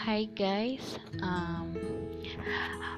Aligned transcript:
Hi 0.00 0.24
guys, 0.32 0.96
um, 1.20 1.76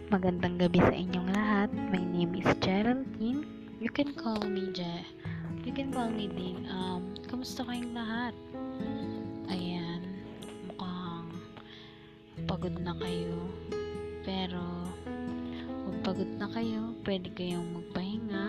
magandang 0.07 0.55
gabi 0.55 0.79
sa 0.79 0.95
inyong 0.95 1.35
lahat. 1.35 1.75
My 1.91 1.99
name 1.99 2.39
is 2.39 2.47
Geraldine. 2.63 3.43
You 3.83 3.91
can 3.91 4.15
call 4.15 4.39
me 4.47 4.71
Je. 4.71 5.03
You 5.67 5.75
can 5.75 5.91
call 5.91 6.15
me 6.15 6.31
Din. 6.31 6.63
Um, 6.71 7.11
kamusta 7.27 7.67
kayong 7.67 7.99
lahat? 7.99 8.39
Ayan, 9.51 10.15
mukhang 10.71 11.27
pagod 12.47 12.79
na 12.79 12.95
kayo. 12.95 13.51
Pero, 14.23 14.63
kung 15.67 15.99
pagod 16.07 16.31
na 16.39 16.47
kayo, 16.55 16.95
pwede 17.03 17.35
kayong 17.35 17.83
magpahinga 17.83 18.47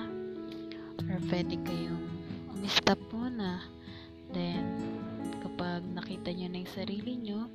or 1.09 1.17
pwede 1.25 1.57
kayong 1.57 2.05
umistop 2.54 3.01
muna. 3.09 3.65
Then, 4.29 4.77
kapag 5.41 5.81
nakita 5.90 6.29
nyo 6.29 6.54
na 6.54 6.62
yung 6.62 6.76
sarili 6.77 7.17
nyo, 7.17 7.49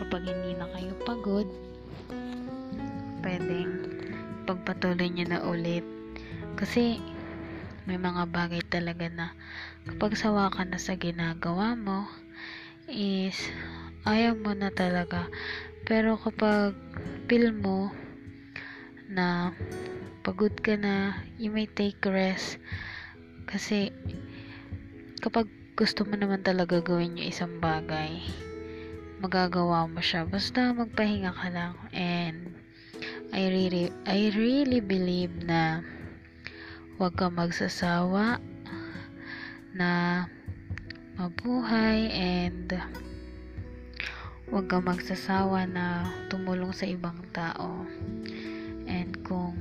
kapag 0.00 0.26
hindi 0.26 0.58
na 0.58 0.66
kayo 0.72 0.92
pagod, 1.02 1.48
pwedeng 3.22 3.72
pagpatuloy 4.44 5.08
nyo 5.08 5.26
na 5.30 5.40
ulit. 5.46 5.86
Kasi, 6.58 6.98
may 7.86 7.98
mga 7.98 8.30
bagay 8.30 8.62
talaga 8.66 9.06
na 9.10 9.26
kapag 9.86 10.14
sawa 10.14 10.50
ka 10.50 10.62
na 10.62 10.78
sa 10.78 10.94
ginagawa 10.94 11.74
mo, 11.74 12.06
is 12.90 13.38
ayaw 14.06 14.34
mo 14.38 14.54
na 14.54 14.70
talaga. 14.70 15.26
Pero 15.86 16.18
kapag 16.18 16.74
feel 17.26 17.54
mo 17.54 17.90
na 19.08 19.56
pagod 20.22 20.54
ka 20.62 20.78
na, 20.78 21.16
you 21.40 21.50
may 21.50 21.66
take 21.66 21.98
rest. 22.06 22.62
Kasi, 23.48 23.90
kapag 25.18 25.50
gusto 25.74 26.06
mo 26.06 26.14
naman 26.14 26.44
talaga 26.44 26.78
gawin 26.84 27.18
yung 27.18 27.30
isang 27.32 27.54
bagay, 27.58 28.22
magagawa 29.22 29.86
mo 29.86 30.02
siya. 30.02 30.26
Basta 30.26 30.74
magpahinga 30.74 31.30
ka 31.30 31.48
lang. 31.54 31.78
And, 31.94 32.58
I 33.32 33.48
really, 33.48 33.88
I 34.04 34.28
really 34.36 34.84
believe 34.84 35.32
na 35.48 35.80
huwag 37.00 37.16
ka 37.16 37.32
magsasawa 37.32 38.36
na 39.72 39.90
mabuhay 41.16 42.12
and 42.12 42.76
huwag 44.52 44.68
ka 44.68 44.84
magsasawa 44.84 45.64
na 45.64 46.12
tumulong 46.28 46.76
sa 46.76 46.84
ibang 46.84 47.24
tao. 47.32 47.88
And 48.84 49.16
kung 49.24 49.56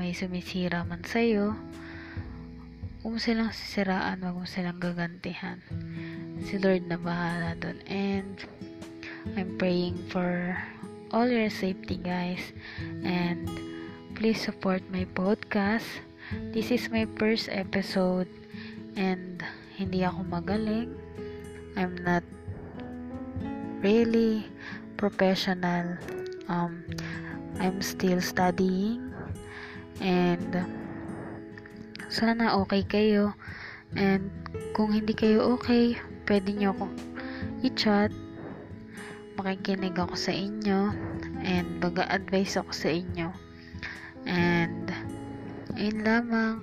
may 0.00 0.16
sumisira 0.16 0.88
man 0.88 1.04
sa'yo, 1.04 1.52
huwag 3.04 3.20
silang 3.20 3.52
sisiraan, 3.52 4.24
huwag 4.24 4.40
mo 4.40 4.48
silang 4.48 4.80
gagantihan. 4.80 5.60
Si 6.48 6.56
Lord 6.56 6.88
na 6.88 6.96
bahala 6.96 7.52
doon. 7.60 7.84
And, 7.84 8.40
I'm 9.32 9.56
praying 9.56 9.96
for 10.12 10.52
all 11.08 11.24
your 11.24 11.48
safety, 11.48 11.96
guys. 11.96 12.52
And 13.00 13.48
please 14.12 14.36
support 14.36 14.84
my 14.92 15.08
podcast. 15.16 15.88
This 16.52 16.68
is 16.68 16.92
my 16.92 17.08
first 17.16 17.48
episode. 17.48 18.28
And 19.00 19.40
hindi 19.80 20.04
ako 20.04 20.28
magaling. 20.28 20.92
I'm 21.72 21.96
not 22.04 22.20
really 23.80 24.44
professional. 25.00 25.96
Um, 26.52 26.84
I'm 27.56 27.80
still 27.80 28.20
studying. 28.20 29.08
And 30.04 30.52
sana 32.12 32.60
okay 32.60 32.84
kayo. 32.84 33.32
And 33.96 34.28
kung 34.76 34.92
hindi 34.92 35.16
kayo 35.16 35.56
okay, 35.56 35.96
pwede 36.28 36.52
nyo 36.60 36.76
akong 36.76 36.94
i-chat 37.64 38.12
makikinig 39.34 39.98
ako 39.98 40.14
sa 40.14 40.30
inyo 40.30 40.94
and 41.42 41.66
baga-advise 41.82 42.54
ako 42.54 42.70
sa 42.70 42.90
inyo. 42.94 43.28
And 44.24 44.88
ayun 45.74 46.06
lamang. 46.06 46.62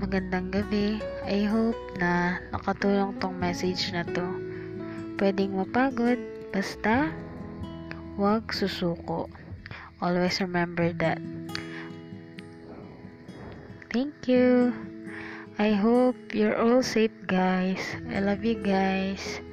Magandang 0.00 0.52
gabi. 0.52 1.00
I 1.28 1.44
hope 1.44 1.76
na 2.00 2.40
nakatulong 2.52 3.20
tong 3.20 3.36
message 3.36 3.92
na 3.92 4.04
to. 4.04 4.24
Pwedeng 5.20 5.56
mapagod 5.56 6.20
basta 6.52 7.12
wag 8.16 8.48
susuko. 8.52 9.28
Always 10.00 10.40
remember 10.40 10.92
that. 11.00 11.20
Thank 13.92 14.28
you. 14.30 14.72
I 15.60 15.76
hope 15.76 16.16
you're 16.32 16.56
all 16.56 16.80
safe 16.80 17.12
guys. 17.28 17.82
I 18.08 18.24
love 18.24 18.40
you 18.46 18.56
guys 18.56 19.44